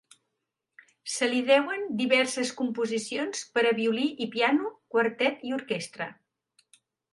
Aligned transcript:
Se 1.15 1.27
li 1.33 1.41
deuen 1.49 1.83
diverses 1.99 2.53
composicions 2.63 3.45
per 3.59 3.65
a 3.67 3.75
violí 3.81 4.09
i 4.27 4.29
piano, 4.39 4.75
quartet 4.97 5.47
i 5.51 5.57
orquestra. 5.63 6.11